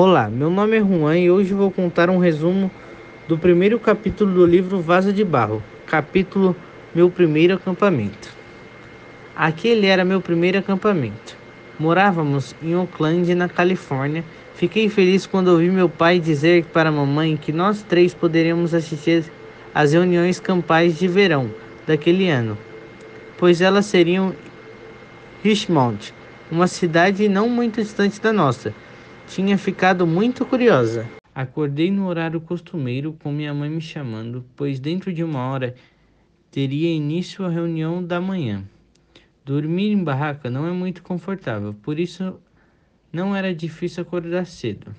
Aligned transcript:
Olá, 0.00 0.28
meu 0.28 0.48
nome 0.48 0.76
é 0.76 0.80
Juan 0.80 1.18
e 1.18 1.28
hoje 1.28 1.52
vou 1.52 1.72
contar 1.72 2.08
um 2.08 2.18
resumo 2.18 2.70
do 3.26 3.36
primeiro 3.36 3.80
capítulo 3.80 4.32
do 4.32 4.46
livro 4.46 4.80
Vaso 4.80 5.12
de 5.12 5.24
Barro, 5.24 5.60
capítulo 5.88 6.54
Meu 6.94 7.10
Primeiro 7.10 7.54
Acampamento. 7.54 8.32
Aquele 9.34 9.88
era 9.88 10.04
meu 10.04 10.20
primeiro 10.20 10.56
acampamento. 10.56 11.36
Morávamos 11.80 12.54
em 12.62 12.76
Oakland, 12.76 13.34
na 13.34 13.48
Califórnia. 13.48 14.22
Fiquei 14.54 14.88
feliz 14.88 15.26
quando 15.26 15.48
ouvi 15.48 15.68
meu 15.68 15.88
pai 15.88 16.20
dizer 16.20 16.66
para 16.66 16.90
a 16.90 16.92
mamãe 16.92 17.36
que 17.36 17.50
nós 17.50 17.82
três 17.82 18.14
poderíamos 18.14 18.74
assistir 18.74 19.24
às 19.74 19.94
reuniões 19.94 20.38
campais 20.38 20.96
de 20.96 21.08
verão 21.08 21.50
daquele 21.88 22.30
ano, 22.30 22.56
pois 23.36 23.60
elas 23.60 23.86
seriam 23.86 24.32
Richmond, 25.42 26.14
uma 26.52 26.68
cidade 26.68 27.28
não 27.28 27.48
muito 27.48 27.82
distante 27.82 28.20
da 28.20 28.32
nossa. 28.32 28.72
Tinha 29.28 29.58
ficado 29.58 30.06
muito 30.06 30.44
curiosa. 30.46 31.06
Acordei 31.34 31.90
no 31.90 32.06
horário 32.06 32.40
costumeiro 32.40 33.12
com 33.22 33.30
minha 33.30 33.52
mãe 33.52 33.68
me 33.68 33.80
chamando, 33.80 34.44
pois 34.56 34.80
dentro 34.80 35.12
de 35.12 35.22
uma 35.22 35.50
hora 35.50 35.74
teria 36.50 36.88
início 36.88 37.44
a 37.44 37.48
reunião 37.50 38.02
da 38.02 38.20
manhã. 38.20 38.64
Dormir 39.44 39.92
em 39.92 40.02
barraca 40.02 40.50
não 40.50 40.66
é 40.66 40.72
muito 40.72 41.02
confortável, 41.02 41.74
por 41.74 42.00
isso 42.00 42.40
não 43.12 43.36
era 43.36 43.54
difícil 43.54 44.02
acordar 44.02 44.46
cedo. 44.46 44.96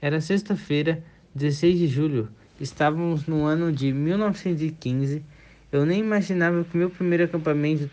Era 0.00 0.20
sexta-feira, 0.20 1.02
16 1.34 1.78
de 1.78 1.88
julho, 1.88 2.28
estávamos 2.60 3.26
no 3.26 3.44
ano 3.44 3.72
de 3.72 3.90
1915. 3.90 5.24
Eu 5.72 5.84
nem 5.84 6.00
imaginava 6.00 6.62
que 6.62 6.76
meu 6.76 6.90
primeiro 6.90 7.24
acampamento 7.24 7.90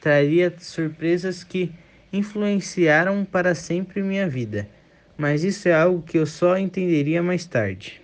traria 0.00 0.54
surpresas 0.58 1.42
que 1.44 1.72
influenciaram 2.12 3.24
para 3.24 3.54
sempre 3.54 4.02
minha 4.02 4.28
vida, 4.28 4.68
mas 5.16 5.44
isso 5.44 5.68
é 5.68 5.74
algo 5.74 6.02
que 6.02 6.18
eu 6.18 6.26
só 6.26 6.56
entenderia 6.56 7.22
mais 7.22 7.44
tarde. 7.44 8.00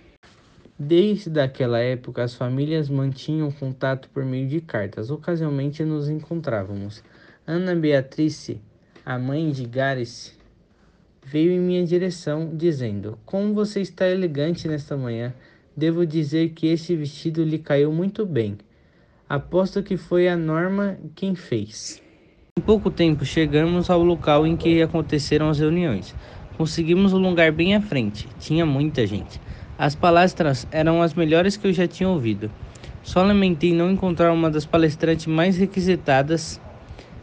Desde 0.77 1.39
aquela 1.39 1.79
época, 1.79 2.23
as 2.23 2.35
famílias 2.35 2.89
mantinham 2.89 3.49
contato 3.49 4.09
por 4.09 4.25
meio 4.25 4.47
de 4.47 4.59
cartas. 4.59 5.09
Ocasionalmente 5.09 5.83
nos 5.85 6.09
encontrávamos. 6.09 7.01
Ana 7.47 7.73
Beatrice, 7.73 8.59
a 9.05 9.17
mãe 9.17 9.51
de 9.51 9.65
Gares, 9.65 10.37
veio 11.23 11.51
em 11.51 11.61
minha 11.61 11.85
direção, 11.85 12.51
dizendo: 12.53 13.17
Como 13.25 13.53
você 13.53 13.79
está 13.79 14.07
elegante 14.07 14.67
nesta 14.67 14.97
manhã. 14.97 15.33
Devo 15.77 16.05
dizer 16.05 16.51
que 16.51 16.67
esse 16.67 16.95
vestido 16.95 17.43
lhe 17.43 17.59
caiu 17.59 17.91
muito 17.91 18.25
bem. 18.25 18.57
Aposto 19.27 19.83
que 19.83 19.97
foi 19.97 20.29
a 20.29 20.37
Norma 20.37 20.97
quem 21.13 21.35
fez. 21.35 22.01
Em 22.57 22.61
pouco 22.61 22.89
tempo 22.89 23.25
chegamos 23.25 23.89
ao 23.89 24.01
local 24.01 24.47
em 24.47 24.55
que 24.55 24.81
aconteceram 24.81 25.49
as 25.49 25.59
reuniões. 25.59 26.15
Conseguimos 26.57 27.11
um 27.11 27.17
lugar 27.17 27.51
bem 27.51 27.75
à 27.75 27.81
frente. 27.81 28.29
Tinha 28.39 28.65
muita 28.65 29.05
gente. 29.05 29.41
As 29.77 29.93
palestras 29.93 30.65
eram 30.71 31.01
as 31.01 31.13
melhores 31.13 31.57
que 31.57 31.67
eu 31.67 31.73
já 31.73 31.85
tinha 31.85 32.07
ouvido. 32.07 32.49
Só 33.03 33.21
lamentei 33.21 33.73
não 33.73 33.91
encontrar 33.91 34.31
uma 34.31 34.49
das 34.49 34.65
palestrantes 34.65 35.25
mais 35.25 35.57
requisitadas. 35.57 36.61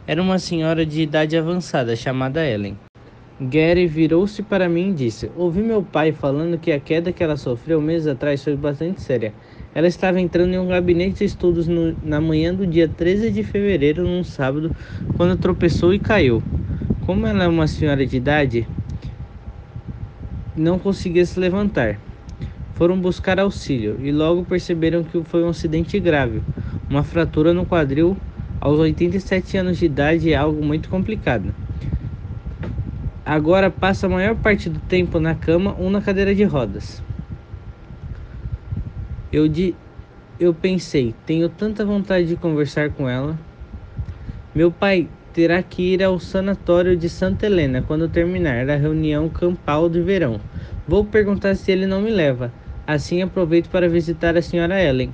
Era 0.05 0.21
uma 0.21 0.37
senhora 0.37 0.85
de 0.85 1.01
idade 1.01 1.35
avançada 1.35 1.95
chamada 1.95 2.47
Ellen. 2.47 2.77
Gary 3.41 3.87
virou-se 3.87 4.43
para 4.43 4.69
mim 4.69 4.91
e 4.91 4.93
disse: 4.93 5.31
Ouvi 5.35 5.63
meu 5.63 5.81
pai 5.81 6.11
falando 6.11 6.59
que 6.59 6.71
a 6.71 6.79
queda 6.79 7.11
que 7.11 7.23
ela 7.23 7.37
sofreu 7.37 7.81
meses 7.81 8.05
atrás 8.07 8.43
foi 8.43 8.55
bastante 8.55 9.01
séria. 9.01 9.33
Ela 9.75 9.87
estava 9.87 10.21
entrando 10.21 10.53
em 10.53 10.59
um 10.59 10.67
gabinete 10.67 11.19
de 11.19 11.25
estudos 11.25 11.67
no, 11.67 11.95
na 12.03 12.21
manhã 12.21 12.53
do 12.53 12.67
dia 12.67 12.87
13 12.87 13.31
de 13.31 13.43
fevereiro, 13.43 14.03
num 14.03 14.23
sábado, 14.23 14.73
quando 15.17 15.35
tropeçou 15.35 15.93
e 15.93 15.99
caiu. 15.99 16.43
Como 17.05 17.25
ela 17.25 17.45
é 17.45 17.47
uma 17.47 17.65
senhora 17.65 18.05
de 18.05 18.15
idade, 18.15 18.67
não 20.55 20.77
conseguia 20.77 21.25
se 21.25 21.39
levantar. 21.39 21.99
Foram 22.75 22.99
buscar 22.99 23.39
auxílio 23.39 23.97
e 24.01 24.11
logo 24.11 24.45
perceberam 24.45 25.03
que 25.03 25.21
foi 25.23 25.43
um 25.43 25.49
acidente 25.49 25.99
grave. 25.99 26.41
Uma 26.87 27.03
fratura 27.03 27.53
no 27.53 27.65
quadril 27.65 28.15
aos 28.61 28.77
87 28.79 29.57
anos 29.57 29.77
de 29.79 29.85
idade 29.85 30.31
é 30.31 30.35
algo 30.35 30.63
muito 30.63 30.87
complicado. 30.87 31.53
Agora 33.25 33.71
passa 33.71 34.05
a 34.05 34.09
maior 34.09 34.35
parte 34.35 34.69
do 34.69 34.79
tempo 34.79 35.19
na 35.19 35.33
cama 35.33 35.75
ou 35.79 35.89
na 35.89 36.01
cadeira 36.01 36.35
de 36.35 36.43
rodas. 36.43 37.01
Eu, 39.33 39.47
di, 39.47 39.73
eu 40.39 40.53
pensei, 40.53 41.15
tenho 41.25 41.49
tanta 41.49 41.83
vontade 41.83 42.27
de 42.27 42.35
conversar 42.35 42.91
com 42.91 43.09
ela. 43.09 43.35
Meu 44.53 44.71
pai 44.71 45.07
terá 45.33 45.63
que 45.63 45.81
ir 45.81 46.03
ao 46.03 46.19
sanatório 46.19 46.95
de 46.95 47.09
Santa 47.09 47.47
Helena 47.47 47.81
quando 47.81 48.07
terminar 48.07 48.69
a 48.69 48.75
reunião 48.75 49.27
campal 49.29 49.89
de 49.89 49.99
verão. 50.01 50.39
Vou 50.87 51.03
perguntar 51.03 51.55
se 51.55 51.71
ele 51.71 51.87
não 51.87 51.99
me 51.99 52.11
leva. 52.11 52.53
Assim 52.85 53.23
aproveito 53.23 53.69
para 53.69 53.89
visitar 53.89 54.37
a 54.37 54.41
senhora 54.41 54.79
Ellen. 54.79 55.11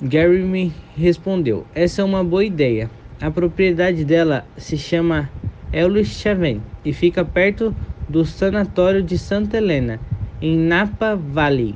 Gary 0.00 0.44
me 0.44 0.72
respondeu: 0.96 1.66
Essa 1.74 2.02
é 2.02 2.04
uma 2.04 2.22
boa 2.22 2.44
ideia. 2.44 2.88
A 3.20 3.28
propriedade 3.28 4.04
dela 4.04 4.46
se 4.56 4.78
chama 4.78 5.28
Ellis 5.72 6.06
Chaven 6.06 6.62
e 6.84 6.92
fica 6.92 7.24
perto 7.24 7.74
do 8.08 8.24
Sanatório 8.24 9.02
de 9.02 9.18
Santa 9.18 9.56
Helena, 9.56 9.98
em 10.40 10.56
Napa 10.56 11.16
Valley. 11.16 11.74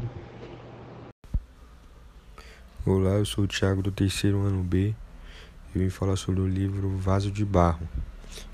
Olá, 2.86 3.12
eu 3.12 3.24
sou 3.24 3.44
o 3.44 3.46
Thiago 3.48 3.80
do 3.80 3.90
terceiro 3.90 4.42
ano 4.42 4.62
B. 4.62 4.94
Eu 5.74 5.80
vim 5.80 5.88
falar 5.88 6.16
sobre 6.16 6.42
o 6.42 6.46
livro 6.46 6.90
Vaso 6.98 7.30
de 7.30 7.42
Barro. 7.42 7.88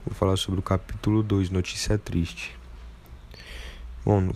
Vou 0.06 0.14
falar 0.14 0.36
sobre 0.36 0.60
o 0.60 0.62
capítulo 0.62 1.20
2, 1.20 1.50
Notícia 1.50 1.98
Triste. 1.98 2.56
Bom, 4.04 4.32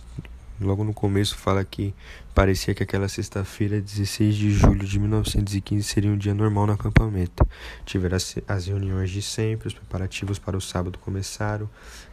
Logo 0.60 0.82
no 0.82 0.93
começo 0.93 1.37
fala 1.37 1.65
que 1.65 1.94
parecia 2.34 2.75
que 2.75 2.82
aquela 2.82 3.09
sexta-feira, 3.09 3.81
16 3.81 4.34
de 4.34 4.50
julho 4.50 4.84
de 4.84 4.99
1915, 4.99 5.84
seria 5.84 6.11
um 6.11 6.19
dia 6.19 6.34
normal 6.34 6.66
no 6.66 6.72
acampamento. 6.72 7.47
Tiveram 7.84 8.16
as, 8.16 8.37
as 8.49 8.66
reuniões 8.66 9.11
de 9.11 9.22
sempre, 9.22 9.69
os 9.69 9.75
preparativos 9.75 10.41
para 10.41 10.56
o 10.56 10.61
sábado 10.61 10.99
começaram. 10.99 11.71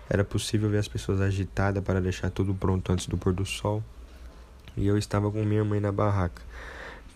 Era 0.07 0.23
possível 0.23 0.69
ver 0.69 0.77
as 0.77 0.87
pessoas 0.87 1.19
agitadas 1.19 1.83
para 1.83 1.99
deixar 1.99 2.29
tudo 2.29 2.53
pronto 2.53 2.91
antes 2.91 3.07
do 3.07 3.17
pôr 3.17 3.33
do 3.33 3.45
sol. 3.45 3.83
E 4.77 4.85
eu 4.85 4.99
estava 4.99 5.31
com 5.31 5.43
minha 5.43 5.63
mãe 5.63 5.79
na 5.79 5.91
barraca. 5.91 6.43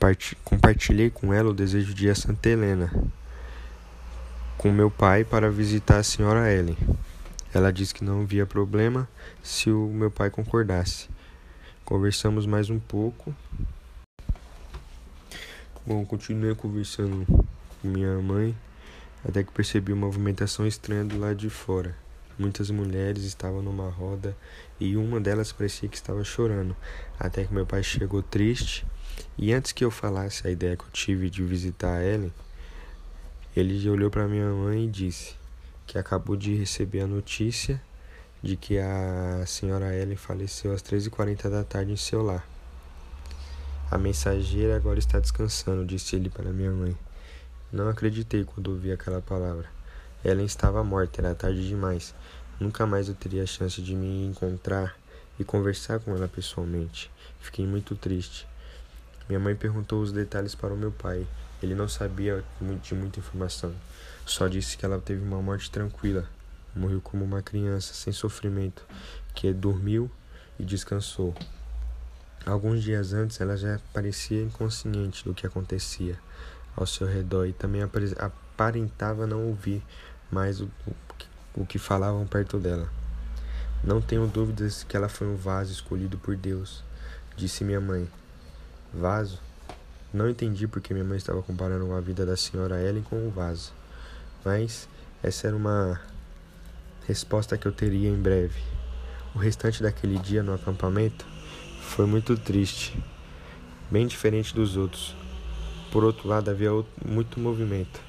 Part... 0.05 0.38
Compartilhei 0.43 1.09
com 1.09 1.33
ela 1.33 1.49
o 1.49 1.53
desejo 1.53 1.91
de 1.91 2.05
ir 2.05 2.09
a 2.11 2.16
Santa 2.16 2.47
Helena 2.47 2.93
com 4.55 4.71
meu 4.71 4.91
pai 4.91 5.23
para 5.23 5.49
visitar 5.49 5.97
a 5.97 6.03
senhora 6.03 6.53
Ellen. 6.53 6.77
Ela 7.51 7.73
disse 7.73 7.91
que 7.91 8.03
não 8.03 8.23
via 8.23 8.45
problema 8.45 9.09
se 9.41 9.71
o 9.71 9.88
meu 9.88 10.11
pai 10.11 10.29
concordasse. 10.29 11.09
Conversamos 11.83 12.45
mais 12.45 12.69
um 12.69 12.77
pouco. 12.77 13.35
Bom, 15.83 16.05
continuei 16.05 16.53
conversando 16.53 17.25
com 17.81 17.88
minha 17.88 18.15
mãe 18.19 18.55
até 19.27 19.44
que 19.44 19.51
percebi 19.51 19.91
uma 19.91 20.05
movimentação 20.05 20.67
estranha 20.67 21.03
do 21.03 21.17
lado 21.17 21.38
de 21.38 21.49
fora. 21.49 21.95
Muitas 22.38 22.69
mulheres 22.69 23.23
estavam 23.23 23.63
numa 23.63 23.89
roda 23.89 24.38
e 24.79 24.95
uma 24.95 25.19
delas 25.19 25.51
parecia 25.51 25.89
que 25.89 25.95
estava 25.97 26.23
chorando. 26.23 26.75
Até 27.19 27.44
que 27.44 27.51
meu 27.51 27.65
pai 27.65 27.81
chegou 27.81 28.21
triste 28.21 28.85
e 29.37 29.53
antes 29.53 29.71
que 29.71 29.83
eu 29.83 29.91
falasse 29.91 30.47
a 30.47 30.51
ideia 30.51 30.77
que 30.77 30.83
eu 30.83 30.91
tive 30.91 31.29
de 31.29 31.43
visitar 31.43 31.97
a 31.97 32.03
Ellen, 32.03 32.33
ele 33.55 33.89
olhou 33.89 34.09
para 34.09 34.27
minha 34.27 34.49
mãe 34.49 34.85
e 34.85 34.89
disse 34.89 35.35
que 35.87 35.97
acabou 35.97 36.35
de 36.35 36.55
receber 36.55 37.01
a 37.01 37.07
notícia 37.07 37.81
de 38.41 38.55
que 38.55 38.77
a 38.77 39.43
senhora 39.45 39.95
Ellen 39.95 40.15
faleceu 40.15 40.73
às 40.73 40.81
13h40 40.81 41.49
da 41.49 41.63
tarde 41.63 41.91
em 41.91 41.97
seu 41.97 42.21
lar. 42.21 42.47
A 43.89 43.97
mensageira 43.97 44.75
agora 44.75 44.99
está 44.99 45.19
descansando, 45.19 45.85
disse 45.85 46.15
ele 46.15 46.29
para 46.29 46.51
minha 46.51 46.71
mãe. 46.71 46.97
Não 47.71 47.87
acreditei 47.87 48.43
quando 48.43 48.69
ouvi 48.69 48.91
aquela 48.91 49.21
palavra. 49.21 49.69
Ellen 50.23 50.45
estava 50.45 50.83
morta, 50.83 51.21
era 51.21 51.35
tarde 51.35 51.67
demais. 51.67 52.13
Nunca 52.59 52.85
mais 52.85 53.09
eu 53.09 53.15
teria 53.15 53.43
a 53.43 53.45
chance 53.45 53.81
de 53.81 53.95
me 53.95 54.25
encontrar 54.25 54.97
e 55.39 55.44
conversar 55.44 56.00
com 56.00 56.15
ela 56.15 56.27
pessoalmente. 56.27 57.11
Fiquei 57.39 57.65
muito 57.65 57.95
triste. 57.95 58.47
Minha 59.27 59.39
mãe 59.39 59.56
perguntou 59.56 60.01
os 60.01 60.12
detalhes 60.12 60.54
para 60.54 60.74
o 60.74 60.77
meu 60.77 60.92
pai. 60.92 61.25
Ele 61.62 61.74
não 61.74 61.88
sabia 61.88 62.44
de 62.83 62.94
muita 62.94 63.19
informação. 63.19 63.74
Só 64.25 64.48
disse 64.48 64.77
que 64.77 64.86
ela 64.86 65.00
teve 65.00 65.24
uma 65.24 65.42
morte 65.42 65.69
tranquila, 65.72 66.27
morreu 66.75 67.01
como 67.01 67.24
uma 67.24 67.42
criança, 67.42 67.94
sem 67.94 68.12
sofrimento, 68.13 68.86
que 69.33 69.51
dormiu 69.54 70.10
e 70.60 70.63
descansou. 70.63 71.33
Alguns 72.45 72.83
dias 72.83 73.13
antes, 73.13 73.42
ela 73.42 73.57
já 73.57 73.80
parecia 73.92 74.44
inconsciente 74.44 75.24
do 75.24 75.33
que 75.33 75.48
acontecia 75.48 76.19
ao 76.75 76.86
seu 76.86 77.07
redor 77.07 77.48
e 77.48 77.54
também 77.54 77.81
aparentava 77.81 79.25
não 79.25 79.48
ouvir 79.48 79.81
mais 80.30 80.62
o, 80.62 80.69
o 81.56 81.66
que 81.66 81.80
falavam 81.80 82.28
perto 82.28 82.60
dela. 82.60 82.88
Não 83.83 84.01
tenho 84.01 84.28
dúvidas 84.28 84.83
que 84.83 84.95
ela 84.95 85.10
foi 85.10 85.28
um 85.28 85.36
vaso 85.36 85.71
escolhido 85.71 86.18
por 86.18 86.36
Deus, 86.36 86.83
disse 87.36 87.63
minha 87.63 87.81
mãe. 87.81 88.07
Vaso? 88.95 89.42
Não 90.13 90.30
entendi 90.30 90.68
porque 90.68 90.94
minha 90.94 91.03
mãe 91.03 91.18
estava 91.18 91.42
comparando 91.42 91.94
a 91.94 92.00
vida 92.00 92.25
da 92.25 92.38
senhora 92.38 92.81
Ellen 92.81 93.03
com 93.03 93.18
um 93.18 93.30
vaso, 93.30 93.74
mas 94.45 94.88
essa 95.21 95.47
era 95.47 95.56
uma 95.56 96.00
resposta 97.06 97.57
que 97.57 97.65
eu 97.65 97.74
teria 97.74 98.07
em 98.07 98.15
breve. 98.15 98.57
O 99.36 99.38
restante 99.38 99.83
daquele 99.83 100.18
dia 100.18 100.42
no 100.42 100.53
acampamento 100.53 101.25
foi 101.81 102.06
muito 102.06 102.38
triste, 102.38 102.97
bem 103.92 104.07
diferente 104.07 104.56
dos 104.56 104.77
outros. 104.77 105.13
Por 105.92 106.06
outro 106.06 106.30
lado, 106.30 106.50
havia 106.50 106.69
muito 107.06 107.38
movimento. 107.38 108.00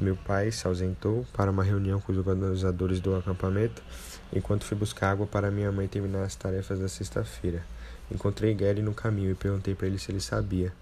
Meu 0.00 0.14
pai 0.14 0.52
se 0.52 0.64
ausentou 0.68 1.26
para 1.32 1.50
uma 1.50 1.64
reunião 1.64 2.00
com 2.00 2.12
os 2.12 2.18
organizadores 2.18 3.00
do 3.00 3.16
acampamento, 3.16 3.82
enquanto 4.32 4.64
fui 4.64 4.76
buscar 4.76 5.10
água 5.10 5.26
para 5.26 5.50
minha 5.50 5.72
mãe 5.72 5.88
terminar 5.88 6.22
as 6.22 6.36
tarefas 6.36 6.78
da 6.78 6.88
sexta-feira. 6.88 7.64
Encontrei 8.10 8.54
Gary 8.54 8.82
no 8.82 8.94
caminho 8.94 9.32
e 9.32 9.34
perguntei 9.34 9.74
para 9.74 9.86
ele 9.86 9.98
se 9.98 10.12
ele 10.12 10.20
sabia. 10.20 10.72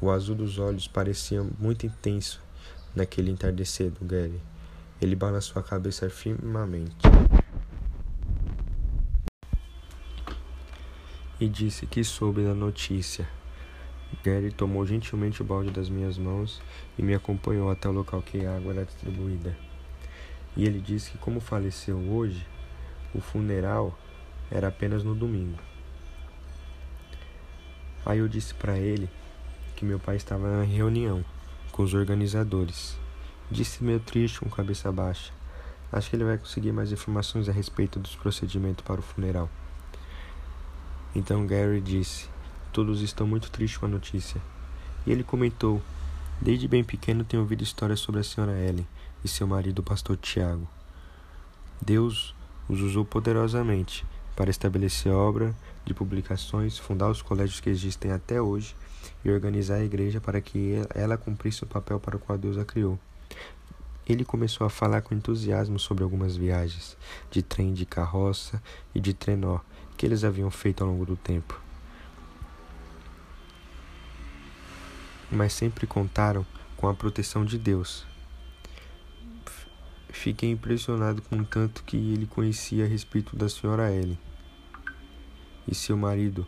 O 0.00 0.10
azul 0.10 0.34
dos 0.34 0.58
olhos 0.58 0.86
parecia 0.86 1.42
muito 1.58 1.86
intenso 1.86 2.42
naquele 2.94 3.30
entardecer 3.30 3.90
do 3.90 4.04
Gary. 4.04 4.40
Ele 5.00 5.16
balançou 5.16 5.60
a 5.60 5.62
cabeça 5.62 6.10
firmemente. 6.10 6.94
E 11.40 11.48
disse 11.48 11.86
que 11.86 12.04
soube 12.04 12.44
da 12.44 12.54
notícia. 12.54 13.26
Gary 14.22 14.52
tomou 14.52 14.84
gentilmente 14.84 15.40
o 15.40 15.44
balde 15.44 15.70
das 15.70 15.88
minhas 15.88 16.18
mãos 16.18 16.60
e 16.98 17.02
me 17.02 17.14
acompanhou 17.14 17.70
até 17.70 17.88
o 17.88 17.92
local 17.92 18.20
que 18.20 18.44
a 18.44 18.56
água 18.56 18.72
era 18.72 18.84
distribuída. 18.84 19.56
E 20.54 20.66
ele 20.66 20.80
disse 20.80 21.12
que, 21.12 21.18
como 21.18 21.40
faleceu 21.40 21.96
hoje, 21.96 22.46
o 23.14 23.20
funeral 23.20 23.98
era 24.50 24.68
apenas 24.68 25.02
no 25.02 25.14
domingo. 25.14 25.69
Aí 28.04 28.18
eu 28.18 28.28
disse 28.28 28.54
para 28.54 28.78
ele 28.78 29.08
que 29.76 29.84
meu 29.84 29.98
pai 29.98 30.16
estava 30.16 30.48
na 30.48 30.62
reunião 30.62 31.24
com 31.72 31.82
os 31.82 31.94
organizadores. 31.94 32.98
Disse 33.50 33.82
meio 33.82 34.00
triste, 34.00 34.40
com 34.40 34.48
cabeça 34.48 34.90
baixa. 34.92 35.32
Acho 35.92 36.08
que 36.08 36.16
ele 36.16 36.24
vai 36.24 36.38
conseguir 36.38 36.72
mais 36.72 36.92
informações 36.92 37.48
a 37.48 37.52
respeito 37.52 37.98
dos 37.98 38.14
procedimentos 38.14 38.84
para 38.84 39.00
o 39.00 39.02
funeral. 39.02 39.48
Então 41.14 41.46
Gary 41.46 41.80
disse: 41.80 42.28
Todos 42.72 43.02
estão 43.02 43.26
muito 43.26 43.50
tristes 43.50 43.78
com 43.78 43.86
a 43.86 43.88
notícia. 43.88 44.40
E 45.06 45.10
ele 45.10 45.24
comentou: 45.24 45.82
Desde 46.40 46.68
bem 46.68 46.84
pequeno 46.84 47.24
tenho 47.24 47.42
ouvido 47.42 47.62
histórias 47.62 48.00
sobre 48.00 48.20
a 48.20 48.24
senhora 48.24 48.58
Ellen 48.58 48.86
e 49.24 49.28
seu 49.28 49.46
marido, 49.46 49.80
o 49.80 49.82
pastor 49.82 50.16
Tiago. 50.16 50.68
Deus 51.80 52.34
os 52.68 52.80
usou 52.80 53.04
poderosamente 53.04 54.06
para 54.36 54.50
estabelecer 54.50 55.12
obra 55.12 55.54
de 55.84 55.94
publicações, 55.94 56.78
fundar 56.78 57.10
os 57.10 57.22
colégios 57.22 57.60
que 57.60 57.70
existem 57.70 58.12
até 58.12 58.40
hoje 58.40 58.76
e 59.24 59.30
organizar 59.30 59.76
a 59.76 59.84
igreja 59.84 60.20
para 60.20 60.40
que 60.40 60.74
ela 60.94 61.16
cumprisse 61.16 61.64
o 61.64 61.66
papel 61.66 61.98
para 61.98 62.16
o 62.16 62.20
qual 62.20 62.38
Deus 62.38 62.58
a 62.58 62.64
criou. 62.64 62.98
Ele 64.08 64.24
começou 64.24 64.66
a 64.66 64.70
falar 64.70 65.02
com 65.02 65.14
entusiasmo 65.14 65.78
sobre 65.78 66.02
algumas 66.02 66.36
viagens 66.36 66.96
de 67.30 67.42
trem, 67.42 67.72
de 67.72 67.86
carroça 67.86 68.62
e 68.94 69.00
de 69.00 69.14
trenó 69.14 69.60
que 69.96 70.04
eles 70.04 70.24
haviam 70.24 70.50
feito 70.50 70.82
ao 70.82 70.90
longo 70.90 71.06
do 71.06 71.16
tempo. 71.16 71.60
mas 75.30 75.52
sempre 75.52 75.86
contaram 75.86 76.44
com 76.76 76.88
a 76.88 76.94
proteção 76.94 77.44
de 77.44 77.56
Deus. 77.56 78.04
Fiquei 80.08 80.50
impressionado 80.50 81.22
com 81.22 81.36
o 81.36 81.44
tanto 81.44 81.84
que 81.84 81.96
ele 81.96 82.26
conhecia 82.26 82.84
a 82.84 82.88
respeito 82.88 83.36
da 83.36 83.48
senhora 83.48 83.92
Ellen 83.92 84.18
e 85.66 85.74
seu 85.74 85.96
marido. 85.96 86.46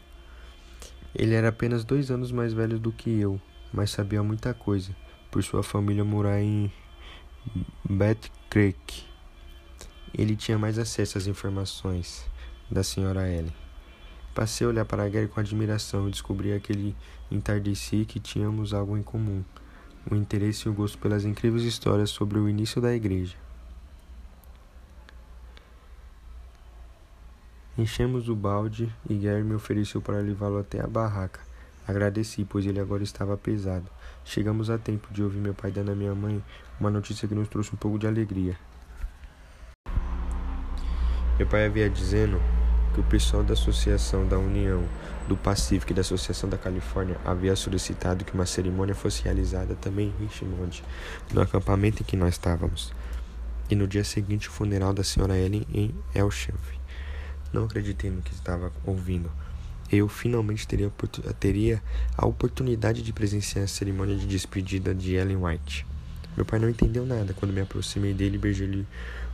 Ele 1.15 1.35
era 1.35 1.49
apenas 1.49 1.85
dois 1.85 2.11
anos 2.11 2.33
mais 2.33 2.53
velho 2.53 2.79
do 2.79 2.91
que 2.91 3.11
eu, 3.11 3.41
mas 3.73 3.91
sabia 3.91 4.23
muita 4.23 4.55
coisa, 4.55 4.95
por 5.31 5.43
sua 5.43 5.63
família 5.63 6.05
morar 6.05 6.41
em 6.41 6.73
Bat 7.89 8.31
Creek. 8.49 9.05
Ele 10.15 10.37
tinha 10.37 10.59
mais 10.59 10.79
acesso 10.79 11.19
às 11.19 11.27
informações 11.27 12.25
da 12.71 12.83
senhora 12.83 13.29
Ellen. 13.29 13.53
Passei 14.35 14.67
a 14.67 14.71
olhar 14.71 14.85
para 14.87 15.09
Gary 15.09 15.29
com 15.29 15.41
admiração 15.41 16.09
e 16.09 16.11
descobri 16.11 16.55
aquele 16.55 16.97
entardecer 17.31 18.07
que 18.07 18.19
tínhamos 18.19 18.73
algo 18.73 18.97
em 18.97 19.03
comum: 19.03 19.45
o 20.11 20.15
interesse 20.15 20.67
e 20.67 20.71
o 20.71 20.75
gosto 20.75 20.99
pelas 20.99 21.25
incríveis 21.25 21.65
histórias 21.65 22.11
sobre 22.11 22.39
o 22.39 22.49
início 22.49 22.81
da 22.81 22.95
igreja. 22.95 23.37
Enchemos 27.77 28.29
o 28.29 28.37
balde 28.37 28.95
e 29.09 29.15
Gary 29.15 29.43
me 29.43 29.55
ofereceu 29.55 30.03
para 30.03 30.19
levá-lo 30.19 30.59
até 30.59 30.81
a 30.81 30.87
barraca. 30.87 31.41
Agradeci, 31.89 32.45
pois 32.45 32.67
ele 32.67 32.79
agora 32.79 33.03
estava 33.03 33.35
pesado. 33.37 33.87
Chegamos 34.25 34.69
a 34.69 34.77
tempo 34.77 35.09
de 35.11 35.23
ouvir 35.23 35.39
meu 35.39 35.55
pai 35.55 35.71
dando 35.71 35.91
à 35.91 35.95
minha 35.95 36.15
mãe 36.15 36.45
uma 36.79 36.91
notícia 36.91 37.27
que 37.27 37.35
nos 37.35 37.49
trouxe 37.49 37.73
um 37.75 37.79
pouco 37.79 37.99
de 37.99 38.07
alegria. 38.07 38.59
Meu 41.39 41.47
pai 41.47 41.65
havia 41.65 41.89
dizendo 41.89 42.39
que 42.93 43.01
o 43.01 43.05
pessoal 43.05 43.43
da 43.43 43.55
Associação 43.55 44.29
da 44.29 44.39
União 44.39 44.87
do 45.27 45.35
Pacífico 45.35 45.93
e 45.93 45.95
da 45.95 46.03
Associação 46.03 46.51
da 46.51 46.59
Califórnia 46.59 47.17
havia 47.25 47.57
solicitado 47.57 48.23
que 48.23 48.35
uma 48.35 48.45
cerimônia 48.45 48.95
fosse 48.95 49.23
realizada 49.23 49.75
também 49.77 50.13
em 50.21 50.25
Richmond, 50.25 50.85
no 51.33 51.41
acampamento 51.41 52.03
em 52.03 52.05
que 52.05 52.17
nós 52.17 52.35
estávamos, 52.35 52.93
e 53.71 53.75
no 53.75 53.89
dia 53.89 54.05
seguinte 54.05 54.49
o 54.49 54.53
funeral 54.53 54.93
da 54.93 55.03
senhora 55.03 55.39
Ellen 55.39 55.67
em 55.73 55.95
Elsham. 56.15 56.55
Não 57.53 57.65
acreditei 57.65 58.11
no 58.11 58.23
que 58.23 58.33
estava 58.33 58.73
ouvindo. 58.85 59.31
Eu 59.91 60.09
finalmente 60.09 60.67
teria, 60.67 60.91
teria 61.39 61.83
a 62.17 62.27
oportunidade 62.27 63.03
de 63.03 63.13
presenciar 63.13 63.65
a 63.65 63.69
cerimônia 63.69 64.17
de 64.17 64.27
despedida 64.27 64.95
de 64.95 65.15
Ellen 65.15 65.37
White. 65.37 65.87
Meu 66.35 66.47
pai 66.47 66.59
não 66.59 66.71
entendeu 66.71 67.05
nada 67.05 67.35
quando 67.35 67.53
me 67.53 67.61
aproximei 67.61 68.15
dele 68.15 68.37
e 68.37 68.39
beijei-lhe 68.39 68.87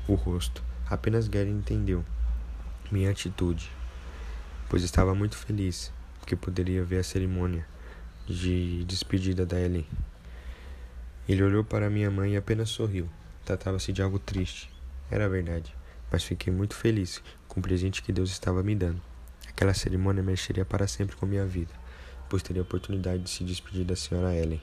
o 0.08 0.14
rosto. 0.14 0.64
Apenas 0.90 1.28
Gary 1.28 1.50
entendeu 1.50 2.04
minha 2.90 3.10
atitude, 3.10 3.70
pois 4.68 4.82
estava 4.82 5.14
muito 5.14 5.36
feliz 5.36 5.92
porque 6.18 6.34
poderia 6.34 6.82
ver 6.84 6.98
a 6.98 7.04
cerimônia 7.04 7.64
de 8.26 8.84
despedida 8.84 9.46
da 9.46 9.60
Ellen. 9.60 9.86
Ele 11.28 11.42
olhou 11.42 11.62
para 11.62 11.88
minha 11.88 12.10
mãe 12.10 12.32
e 12.32 12.36
apenas 12.36 12.70
sorriu. 12.70 13.08
Tratava-se 13.44 13.92
de 13.92 14.02
algo 14.02 14.18
triste. 14.18 14.70
Era 15.10 15.28
verdade, 15.28 15.74
mas 16.10 16.24
fiquei 16.24 16.52
muito 16.52 16.74
feliz 16.74 17.22
o 17.58 17.62
presente 17.62 18.02
que 18.02 18.12
Deus 18.12 18.30
estava 18.30 18.62
me 18.62 18.74
dando. 18.74 19.00
Aquela 19.48 19.74
cerimônia 19.74 20.22
mexeria 20.22 20.64
para 20.64 20.86
sempre 20.86 21.16
com 21.16 21.26
minha 21.26 21.44
vida, 21.44 21.72
pois 22.28 22.42
teria 22.42 22.62
a 22.62 22.64
oportunidade 22.64 23.22
de 23.22 23.30
se 23.30 23.44
despedir 23.44 23.84
da 23.84 23.96
senhora 23.96 24.34
Ellen. 24.34 24.60